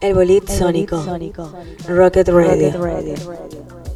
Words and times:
El 0.00 0.14
bolit 0.14 0.48
sónico. 0.48 1.04
Rocket 1.86 2.28
Radio. 2.28 2.70
brilla. 2.80 3.89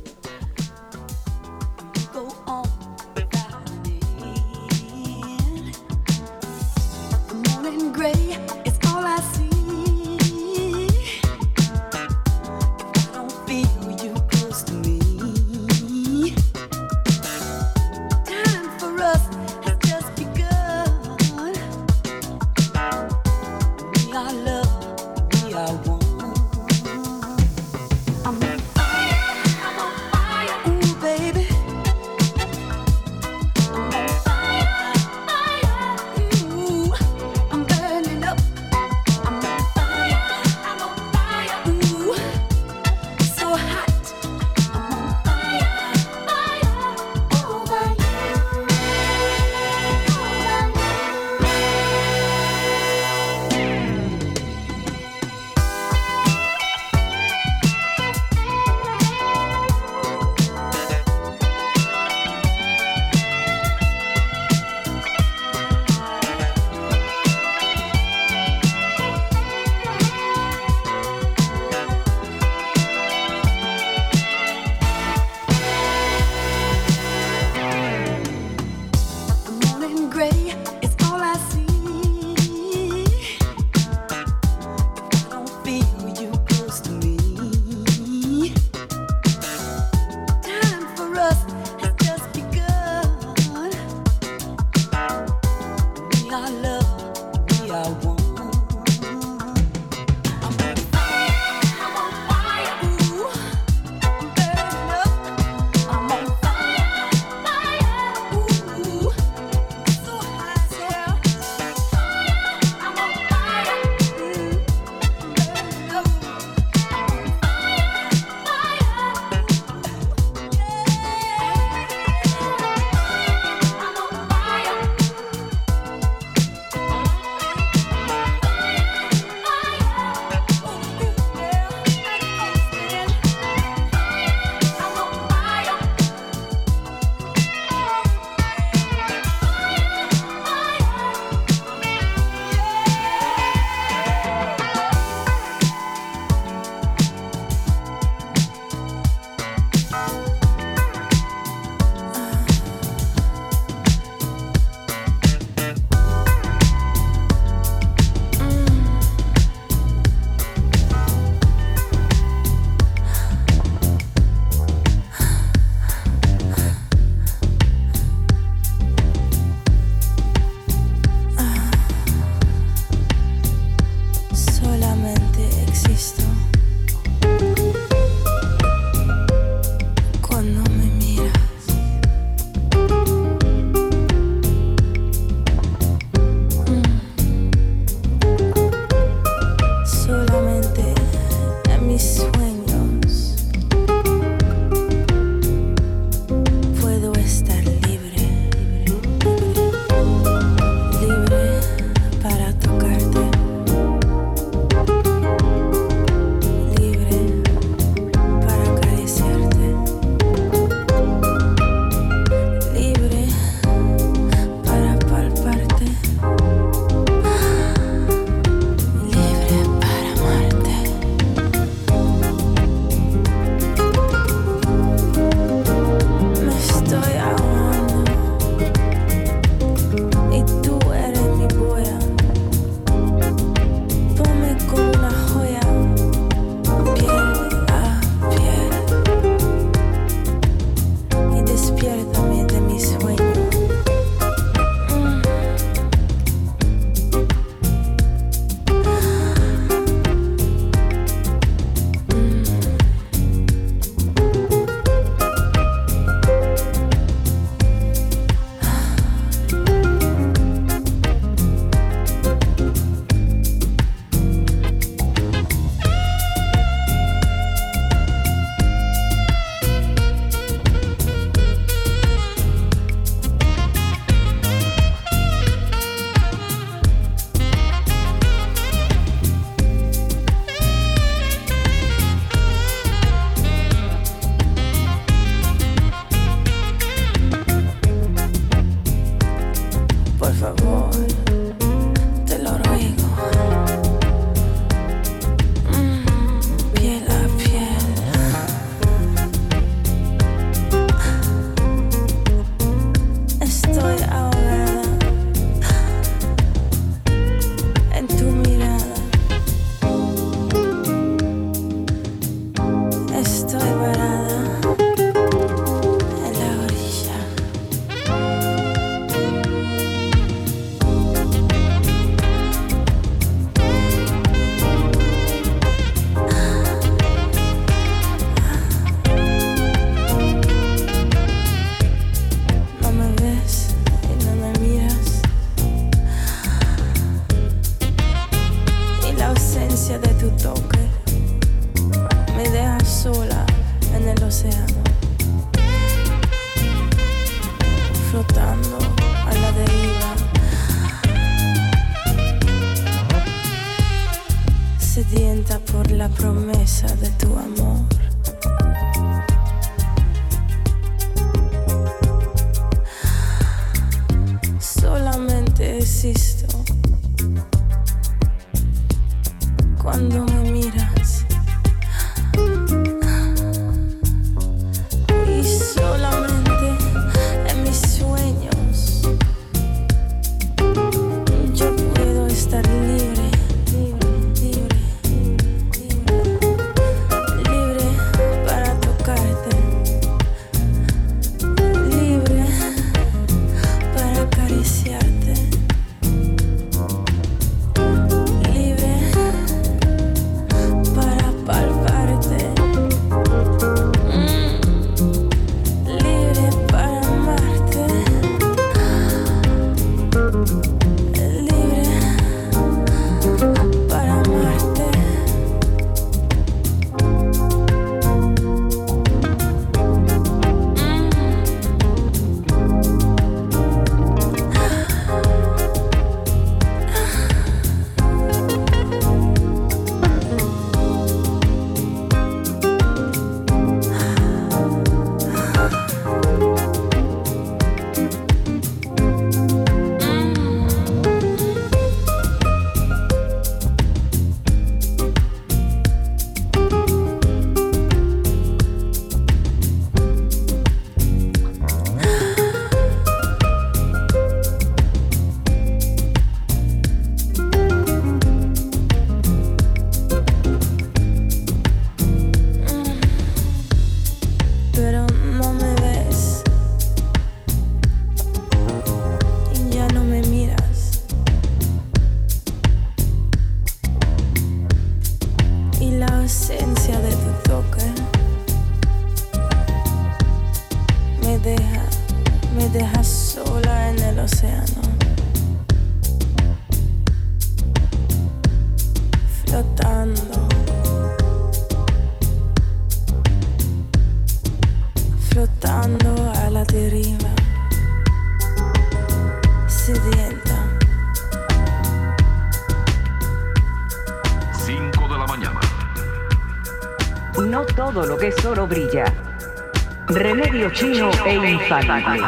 E 511.64 511.74
infalible. 511.78 512.23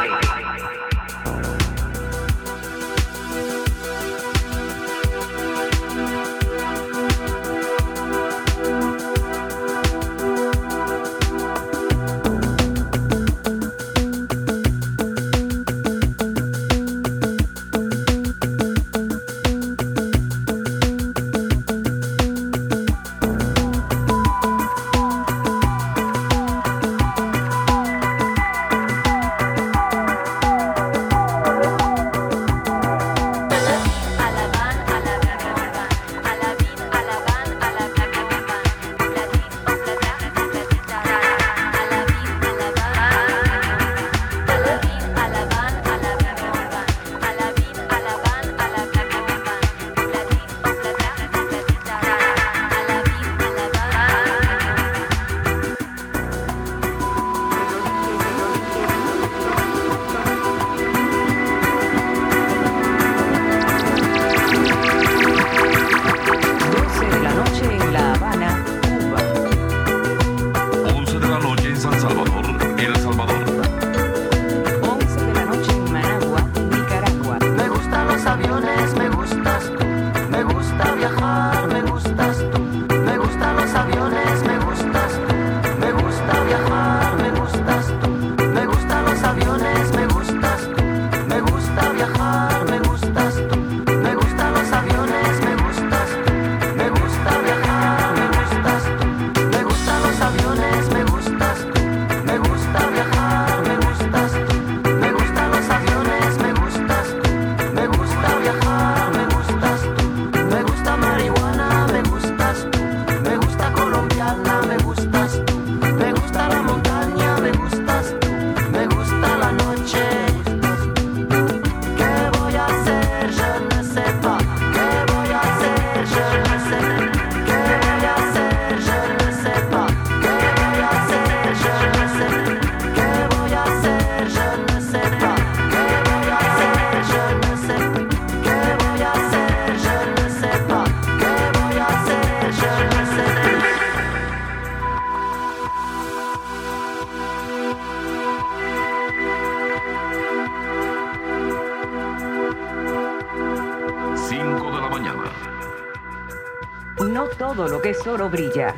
Lo 157.69 157.81
que 157.81 157.91
es 157.91 158.07
oro 158.07 158.29
brilla. 158.29 158.75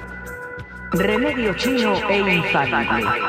Remedio 0.93 1.55
chino 1.55 1.95
e 2.09 2.19
infalible. 2.19 3.28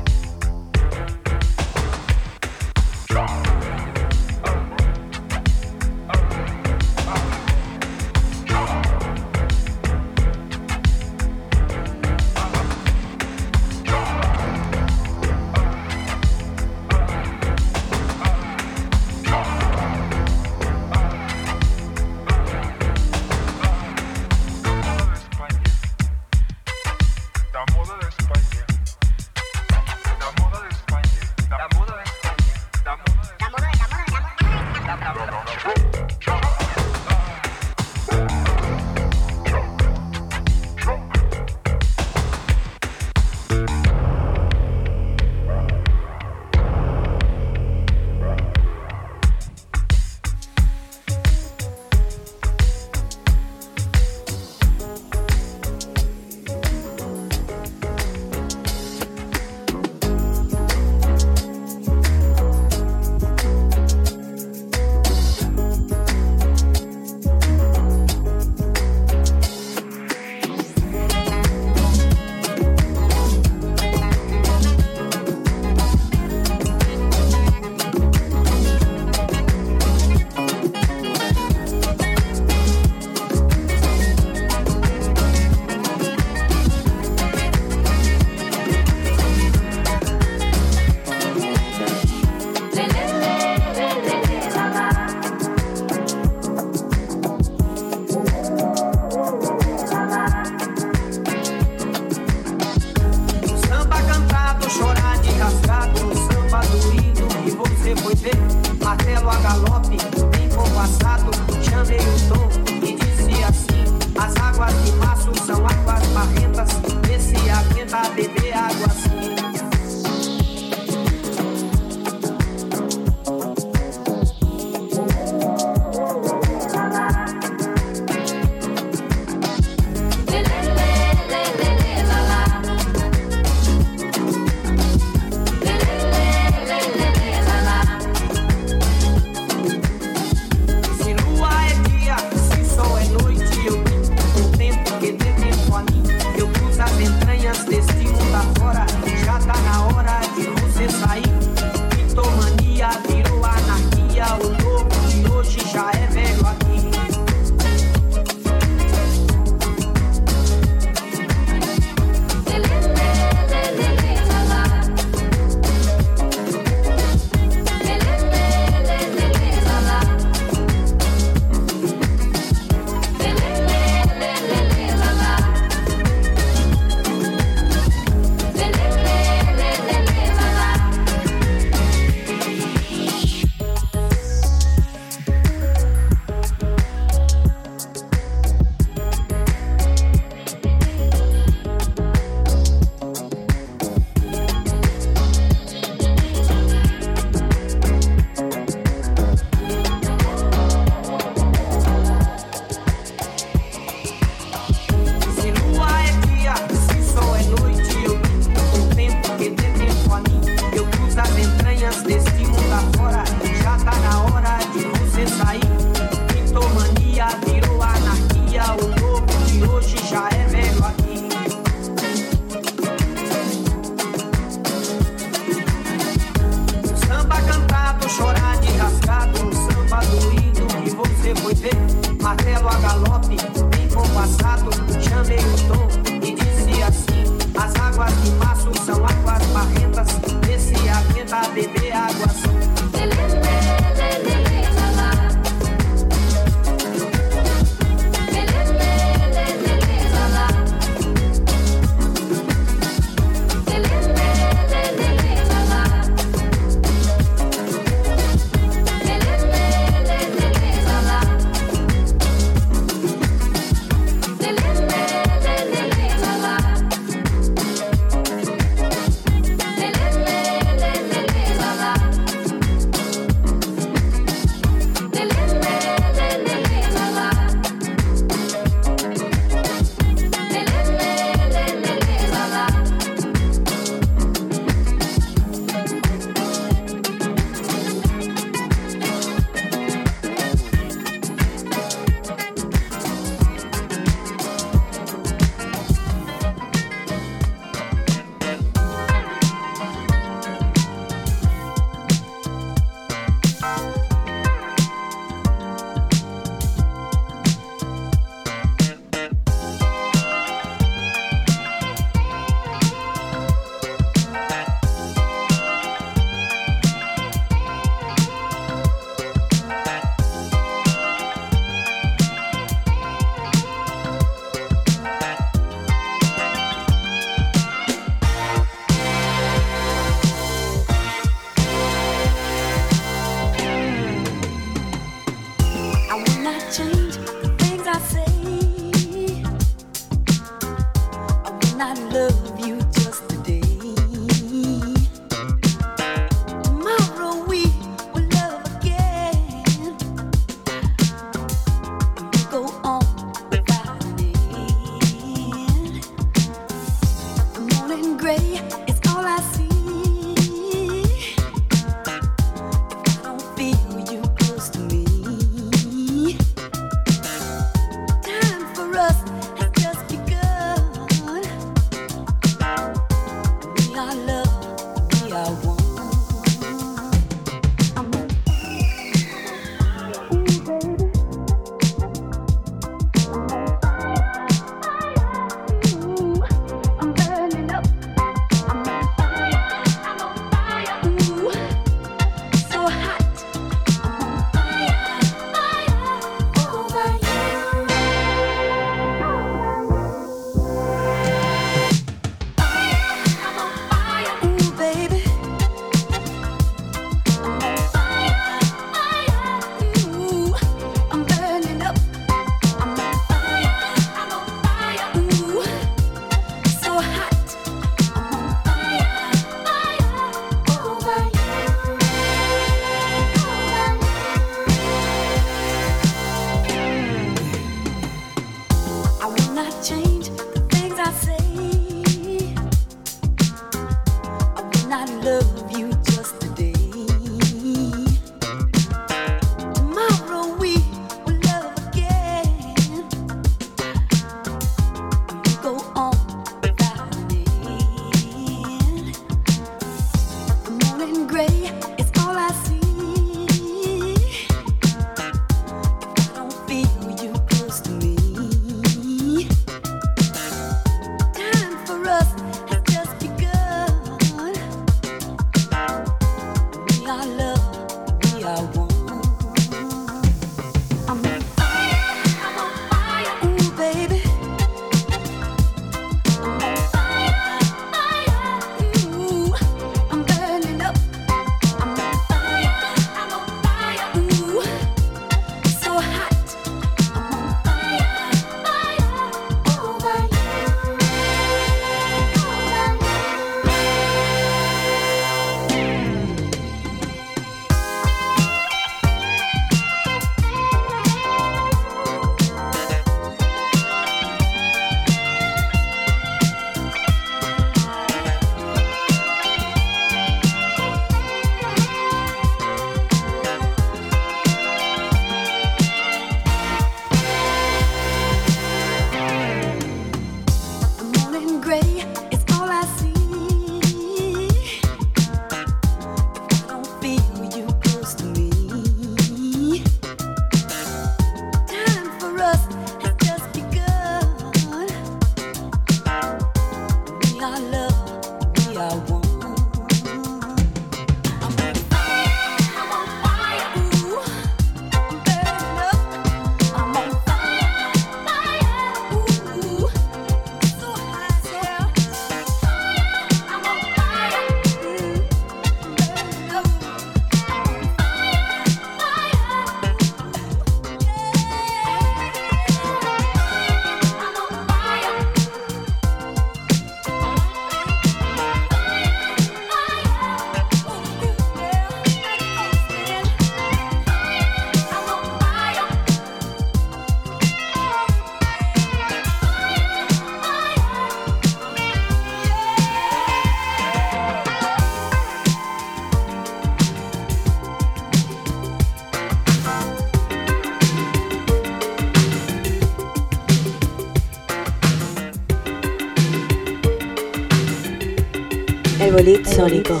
Evolution 599.00 599.44
Sonico. 599.44 600.00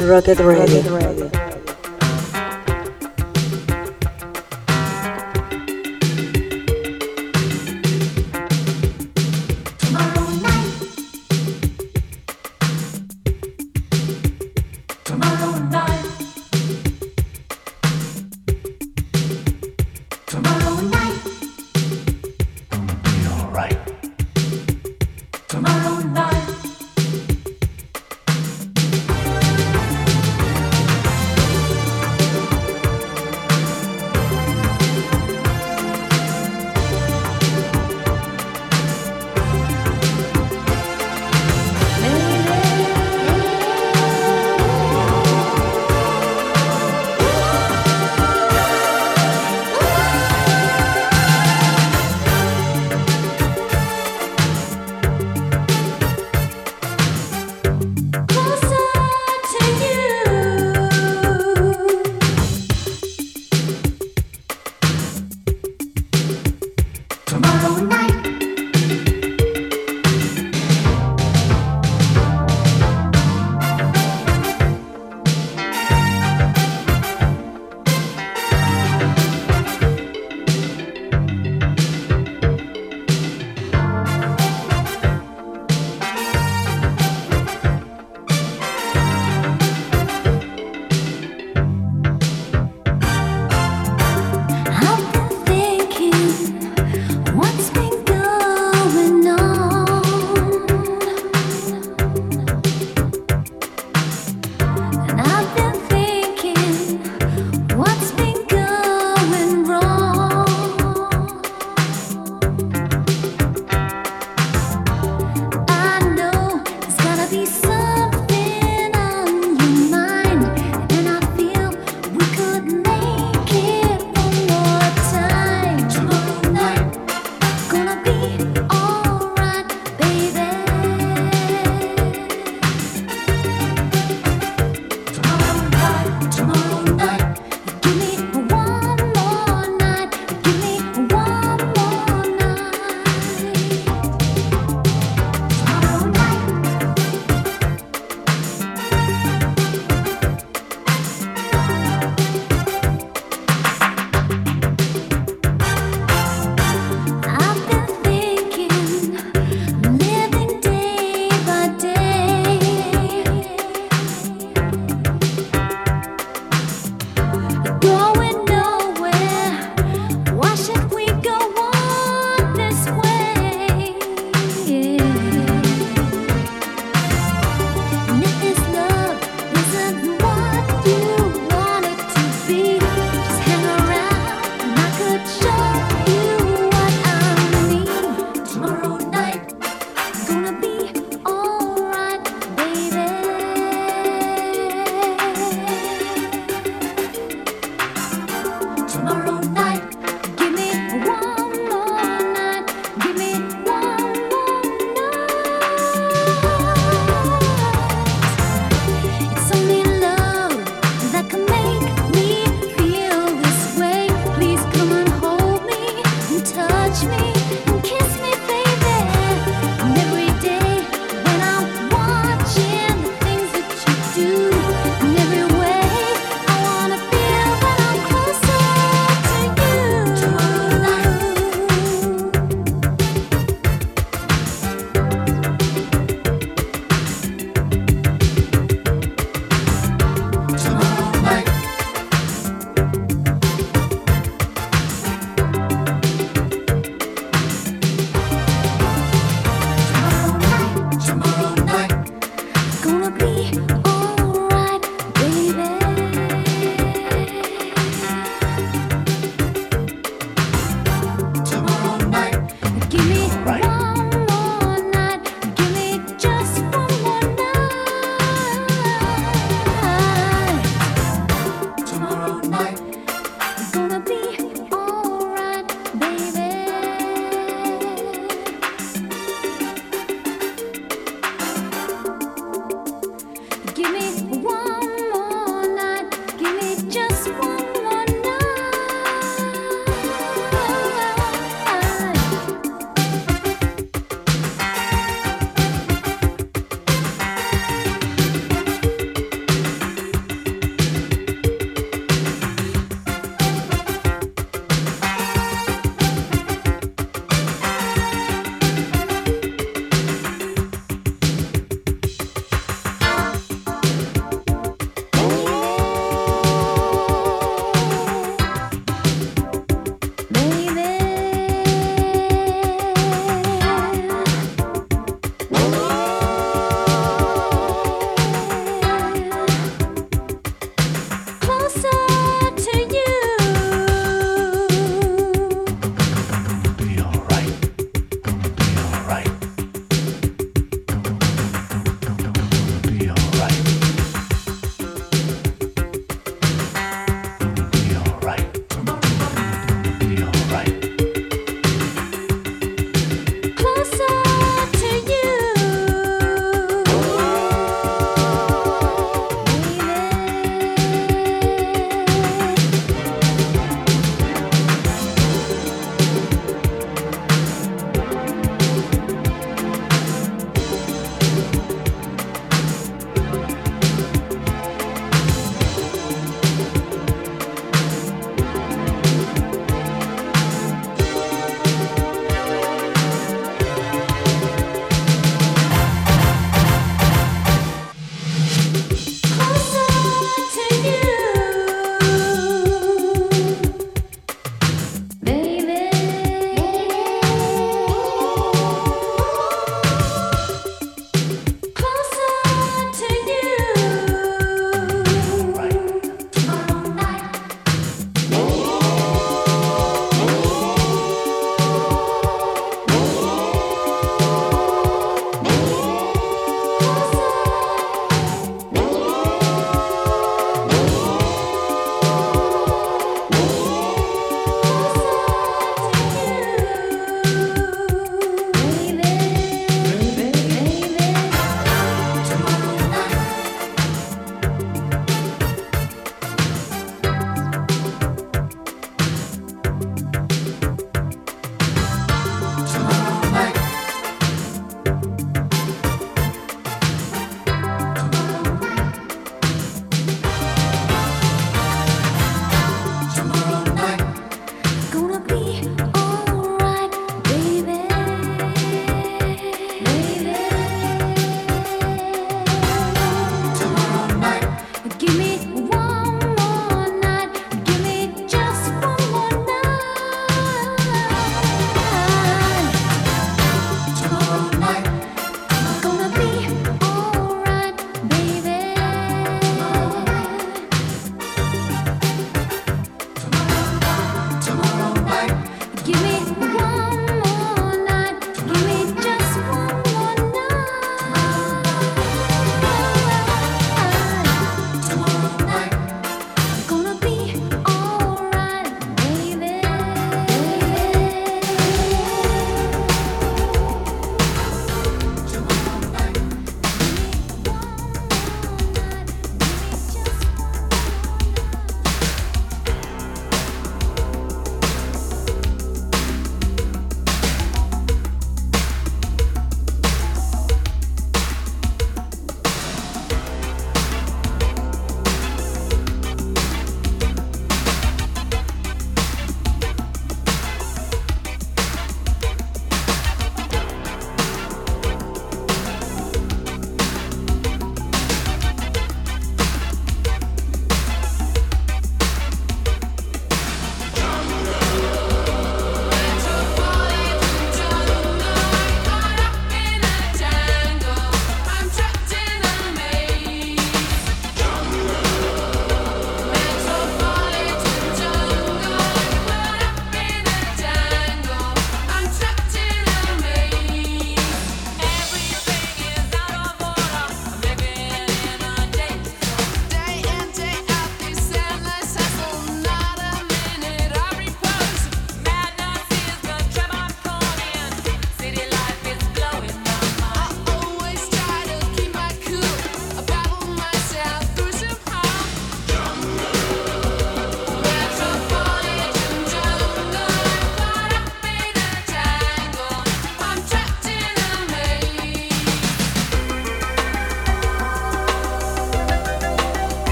Rocket 0.00 0.38
Radio. 0.40 0.82
Rocket 0.82 0.90
Radio. 0.90 1.41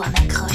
Si 0.00 0.49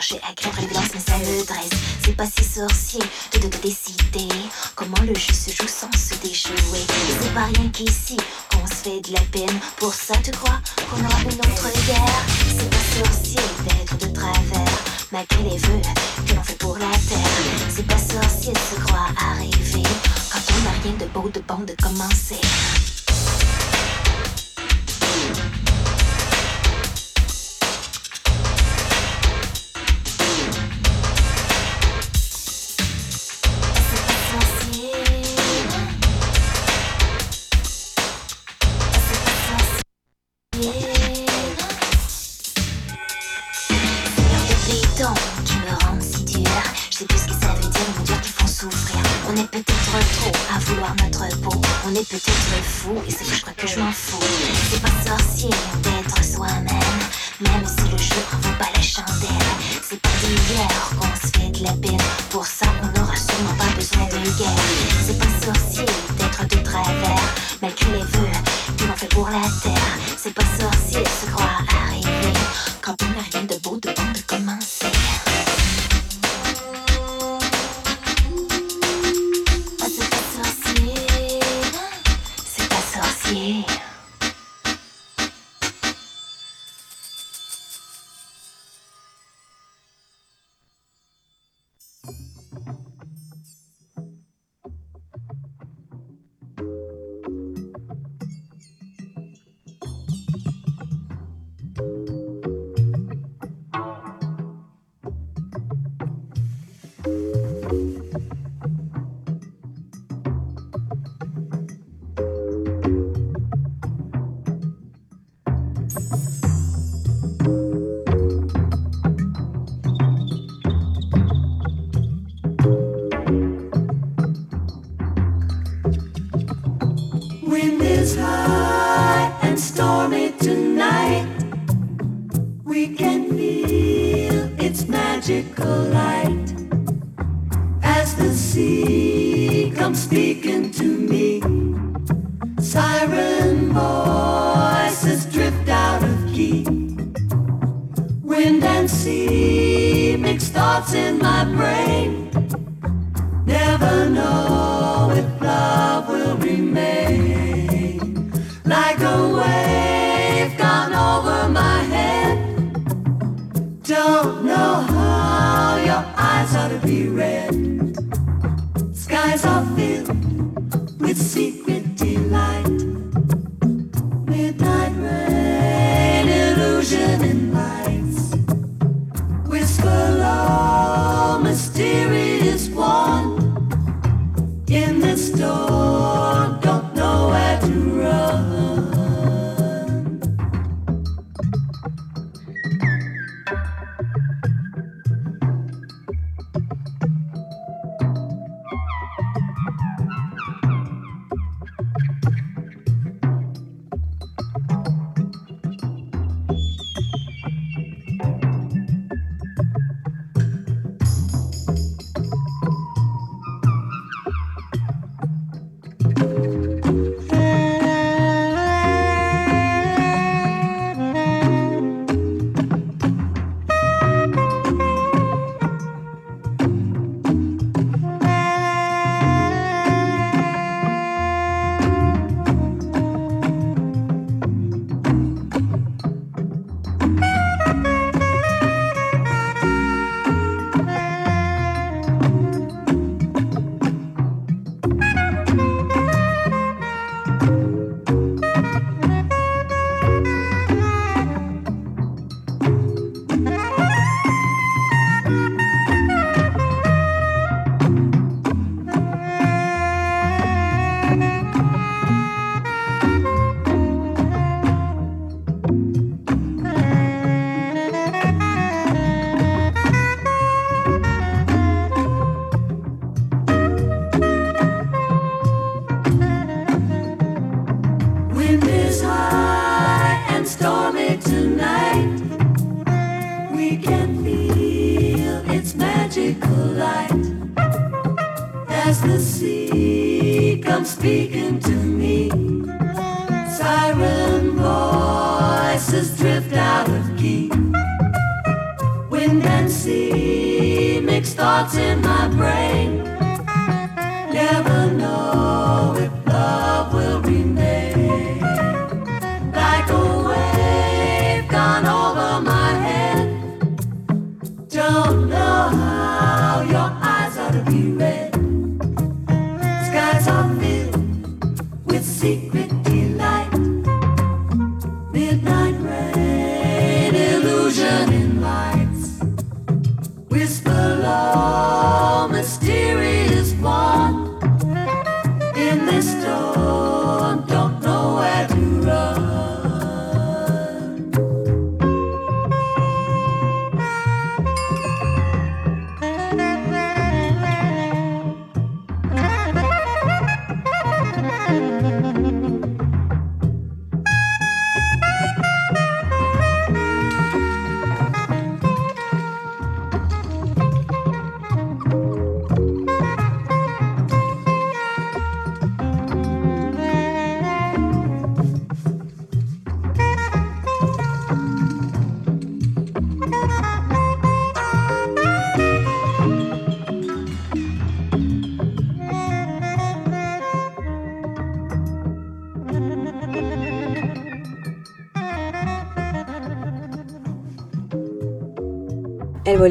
chercher 0.00 0.20
à 0.28 0.32
écrire 0.32 0.52
les 0.60 0.66
violences 0.66 1.05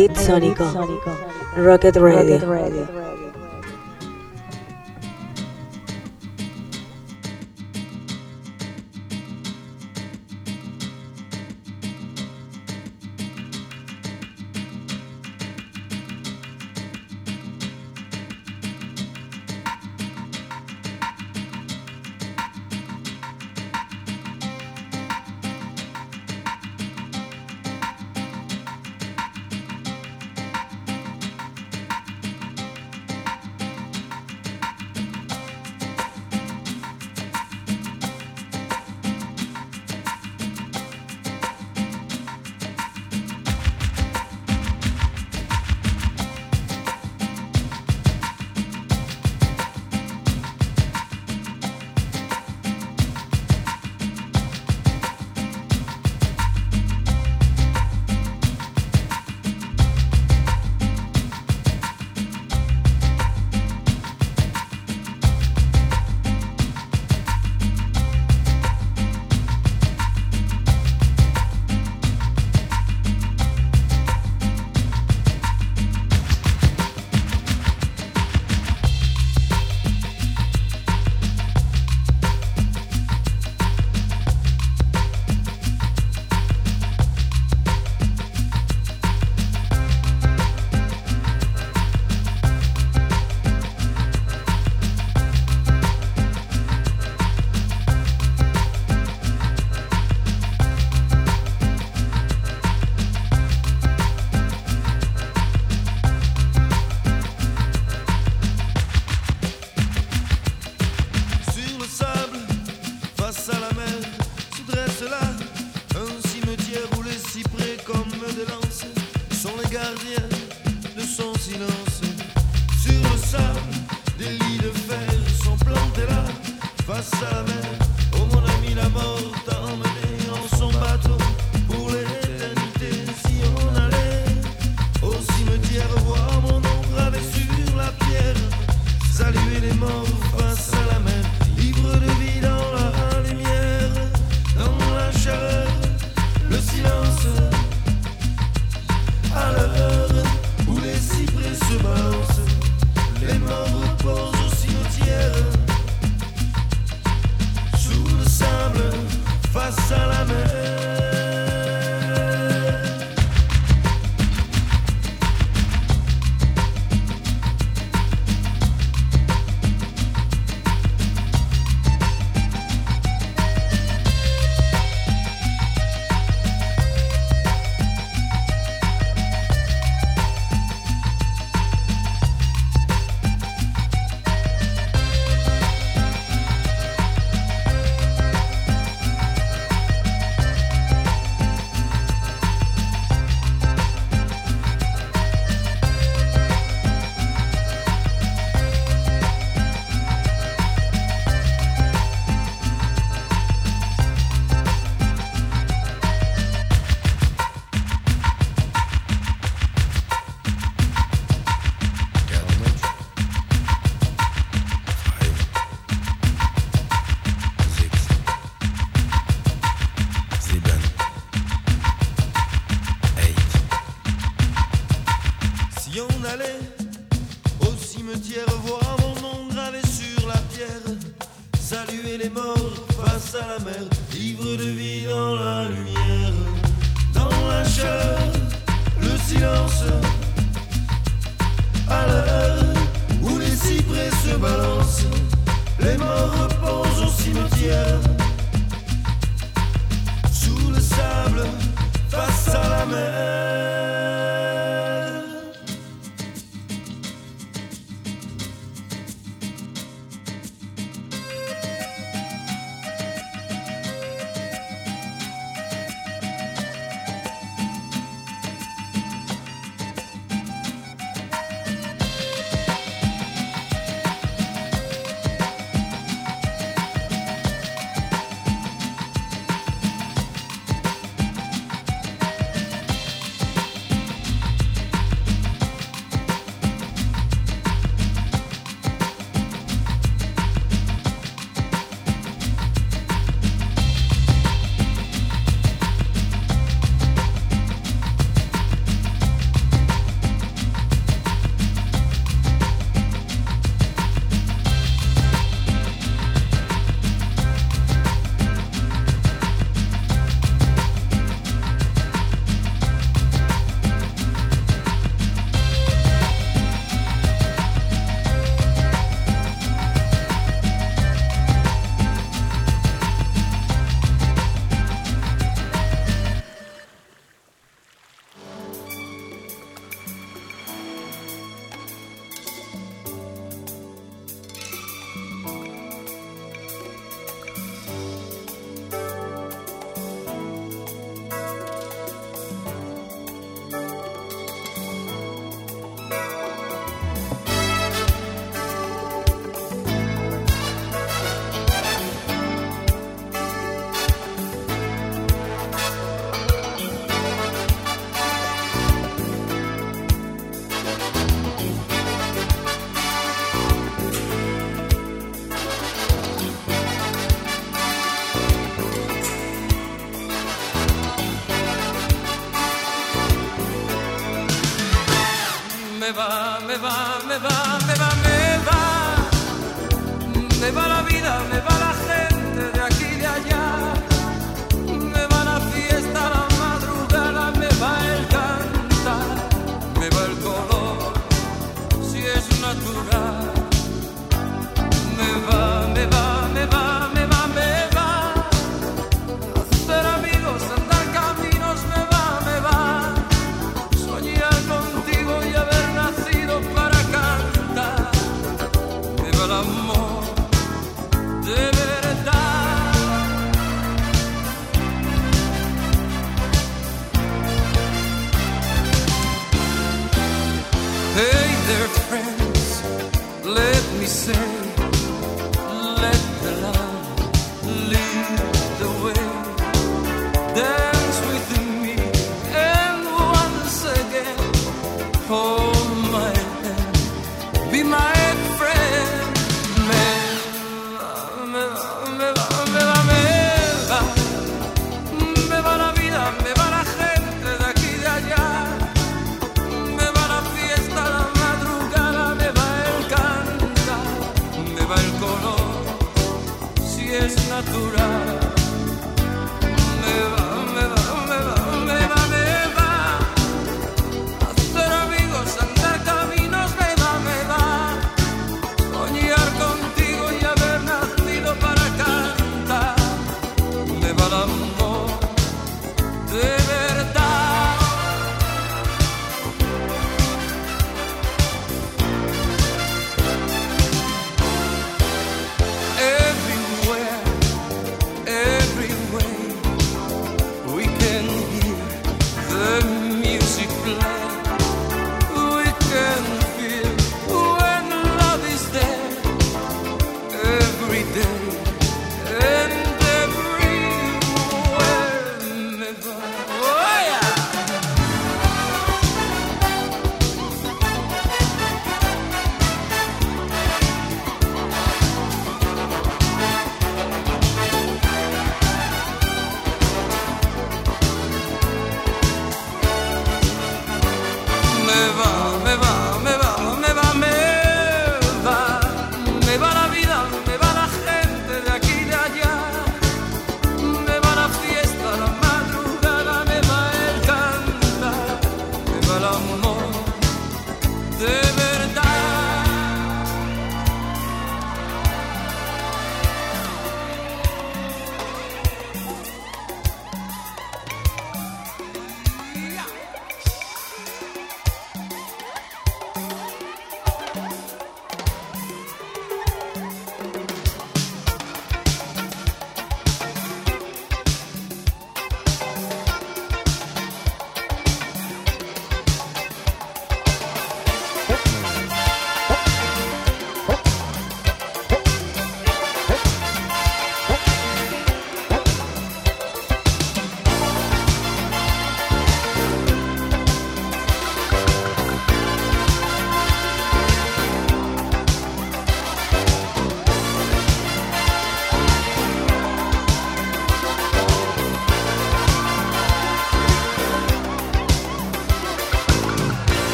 Elite 0.00 0.18
Sónico, 0.18 0.64
Rocket 1.56 1.96
Radio. 1.96 2.38
Rocket 2.38 2.48
Radio. 2.48 2.99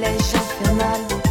les 0.00 0.18
gens 0.18 0.38
faire 0.40 0.74
mal. 0.74 1.27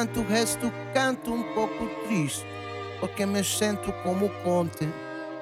Canto 0.00 0.20
o 0.20 0.26
resto, 0.26 0.72
canto 0.94 1.30
um 1.30 1.42
pouco 1.52 1.86
triste, 2.06 2.46
porque 3.00 3.26
me 3.26 3.44
sinto 3.44 3.92
como 4.02 4.30
Conte, 4.42 4.88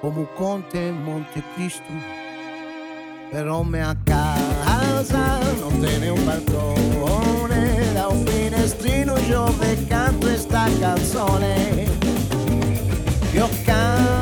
como 0.00 0.26
Conte 0.36 0.90
Monte 0.90 1.44
Cristo. 1.54 1.84
Però 3.30 3.62
minha 3.62 3.96
casa 4.04 5.38
non 5.60 5.78
tiene 5.78 6.08
un 6.08 6.24
balcone, 6.24 8.04
un 8.10 8.26
finestrino 8.26 9.14
giove 9.28 9.86
canto 9.86 10.26
esta 10.26 10.66
canzone. 10.80 11.86
Io 13.34 13.48
canto 13.64 14.17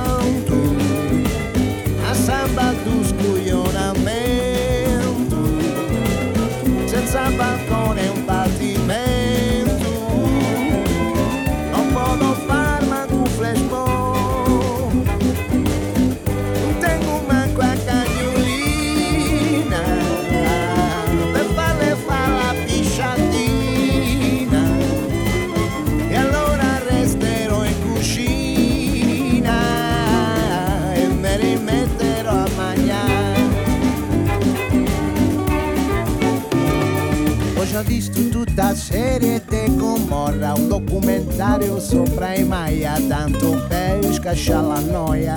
tutta 38.96 39.08
serie 39.08 39.44
te 39.44 39.70
Gomorra 39.76 40.54
Un 40.54 40.68
documentario 40.68 41.78
sopra 41.78 42.34
i 42.34 42.44
Maya 42.44 42.98
Tanto 43.08 43.62
per 43.68 44.12
scacciare 44.12 44.66
la 44.66 44.80
noia. 44.80 45.34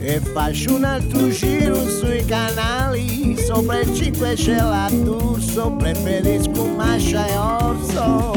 E 0.00 0.20
faccio 0.20 0.74
un 0.74 0.84
altro 0.84 1.28
giro 1.28 1.86
sui 1.88 2.24
canali 2.24 3.36
Sopra 3.36 3.80
il 3.80 3.94
5 3.94 4.34
c'è 4.34 4.56
la 4.56 4.88
D'Urso 4.90 5.72
Preferisco 5.72 6.66
e 6.78 7.36
Orso. 7.36 8.32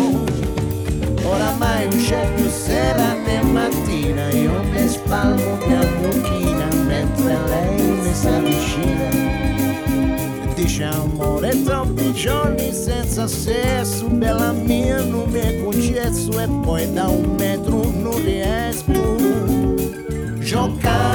Oramai 1.23 1.87
non 1.89 1.99
c'è 1.99 2.33
più 2.35 2.49
sera 2.49 3.13
né 3.13 3.41
mattina 3.43 4.29
Io 4.31 4.63
mi 4.63 4.87
spalmo 4.87 5.57
mia 5.65 5.87
mucchina 6.01 6.67
Mentre 6.85 7.37
lei 7.47 7.81
mi 7.81 8.13
si 8.13 8.27
avvicina 8.27 9.70
E 10.71 10.73
dice 10.73 10.83
amore 10.85 11.63
troppi 11.63 12.13
giorni 12.13 12.71
senza 12.71 13.27
sesso 13.27 14.05
Bella 14.07 14.53
mia 14.53 15.03
non 15.03 15.35
è 15.35 15.61
concesso 15.61 16.39
E 16.39 16.47
poi 16.63 16.93
da 16.93 17.09
un 17.09 17.35
metro 17.35 17.91
non 17.91 18.23
riesco 18.23 19.17
Giocando 20.39 21.09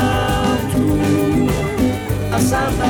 a 2.29 2.39
samba 2.39 2.85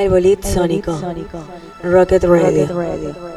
El 0.00 0.08
bolit 0.08 0.42
sónico. 0.44 0.98
Rocket 1.82 2.24
Radio. 2.24 3.29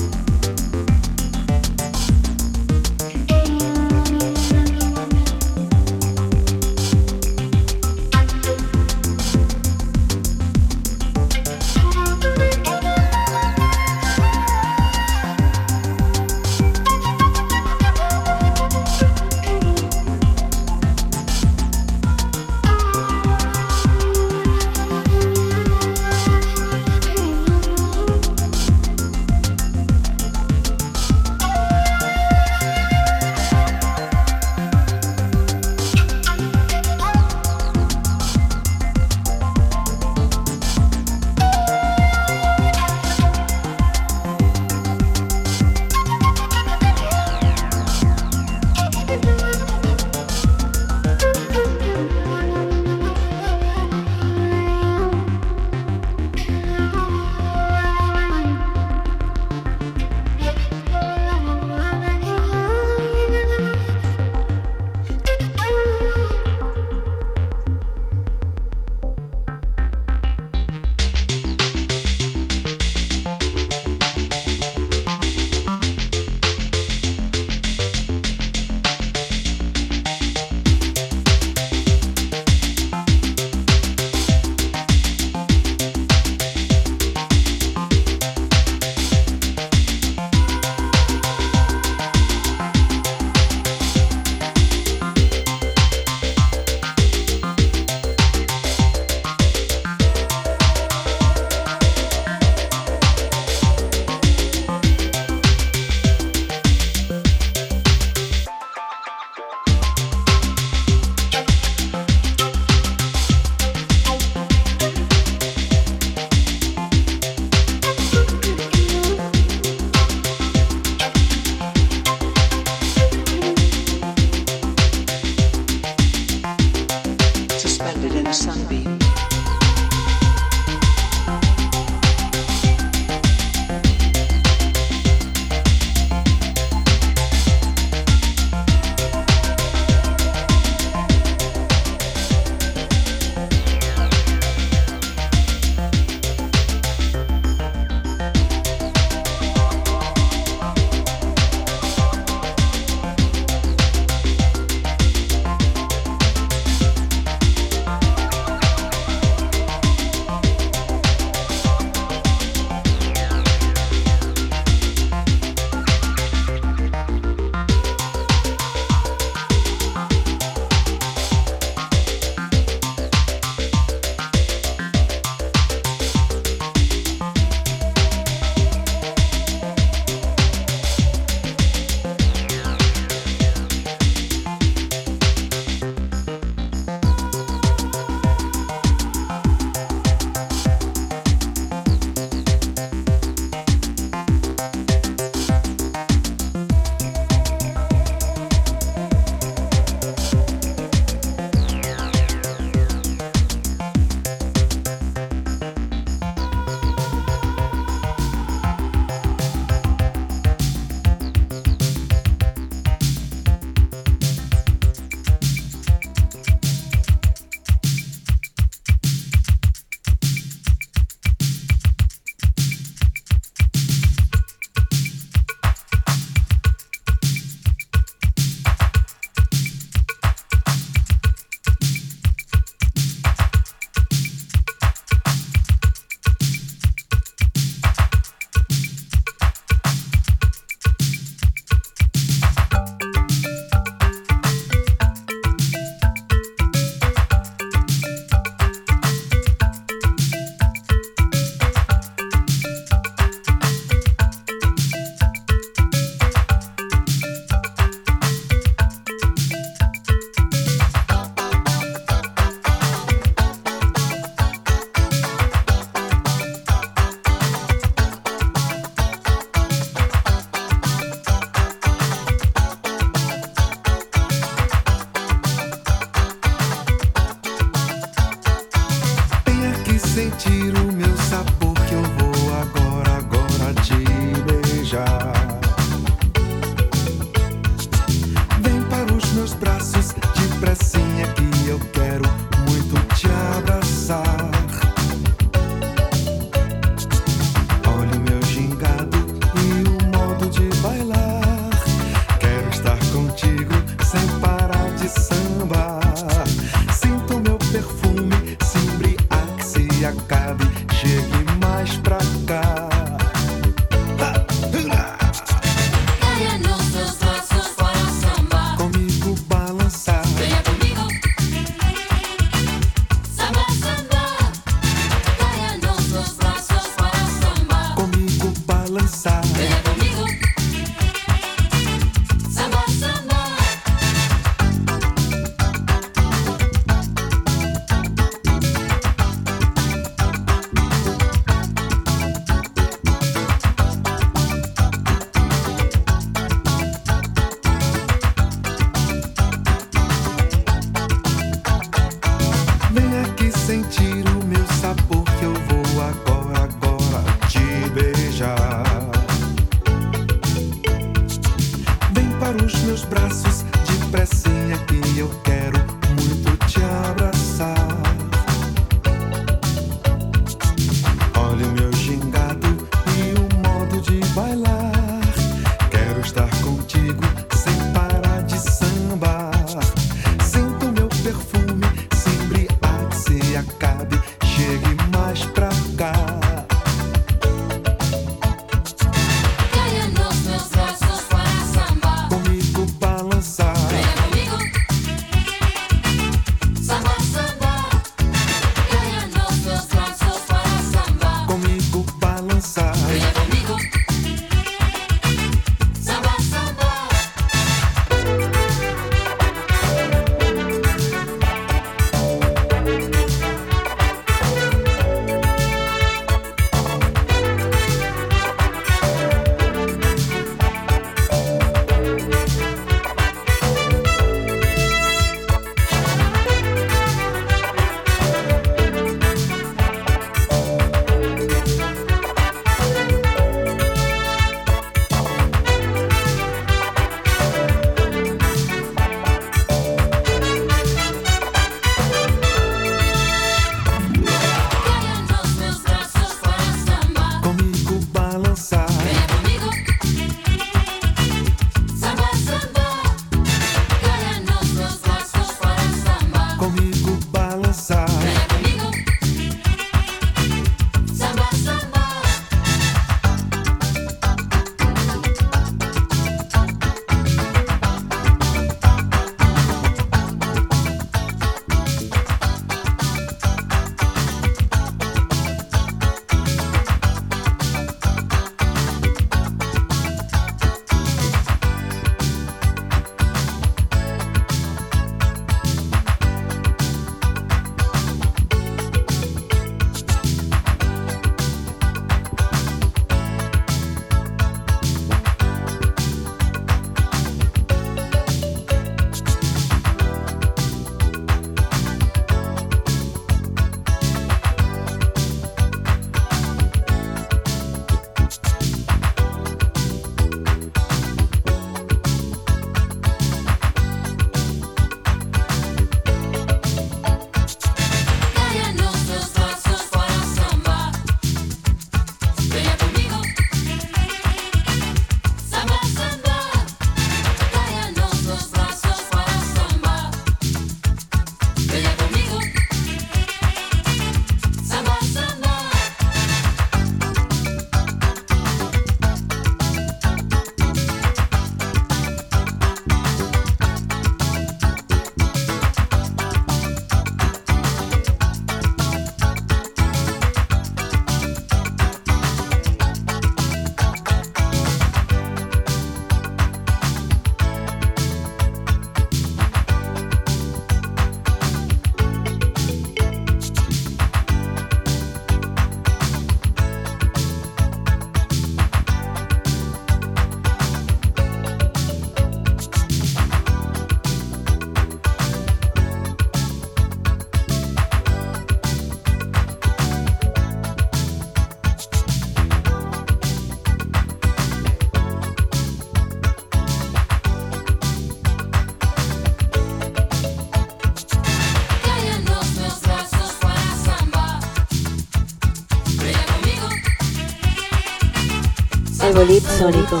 Sonic, 599.18 599.42
Sónico. 599.42 600.00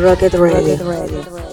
Rocket 0.00 0.32
Ready. 0.32 0.76
Rocket 0.76 1.28
Ready. 1.28 1.43